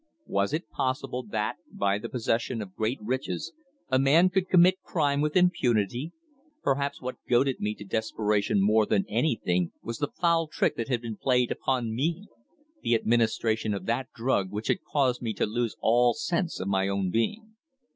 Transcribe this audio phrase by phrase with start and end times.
[0.25, 3.53] Was it possible, that, by the possession of great riches,
[3.91, 6.11] a man could commit crime with impunity?
[6.63, 11.03] Perhaps what goaded me to desperation more than anything was the foul trick that had
[11.03, 12.25] been played upon me
[12.81, 16.87] the administration of that drug which had caused me to lose all sense of my
[16.87, 17.53] own being.